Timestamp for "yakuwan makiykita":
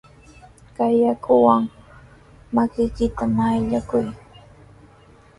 1.03-3.23